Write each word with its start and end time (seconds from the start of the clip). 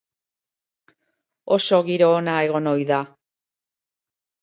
Oso 1.57 1.81
giro 1.91 2.09
ona 2.17 2.37
egon 2.49 2.73
ohi 2.75 2.91
da. 2.93 3.03